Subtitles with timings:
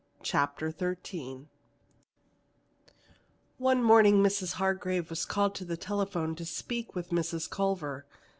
[0.23, 1.47] CHAPTER XIII
[3.59, 4.53] One morning Mrs.
[4.53, 7.47] Hargrave was called to the telephone to speak with Mrs.
[7.47, 8.07] Culver.